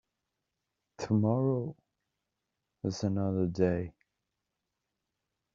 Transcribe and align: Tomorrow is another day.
Tomorrow 0.97 1.75
is 2.83 3.03
another 3.03 3.45
day. 3.45 3.93